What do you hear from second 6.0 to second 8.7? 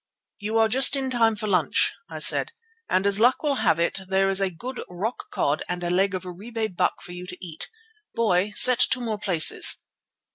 of oribé buck for you to eat. Boy,